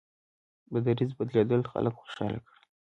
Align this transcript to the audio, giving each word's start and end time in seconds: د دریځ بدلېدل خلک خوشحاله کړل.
د 0.71 0.73
دریځ 0.85 1.11
بدلېدل 1.17 1.61
خلک 1.71 1.93
خوشحاله 2.01 2.39
کړل. 2.45 2.61